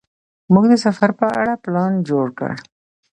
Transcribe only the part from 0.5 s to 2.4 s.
موږ د سفر په اړه پلان جوړ